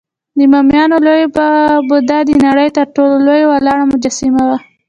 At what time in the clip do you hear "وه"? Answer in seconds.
4.47-4.57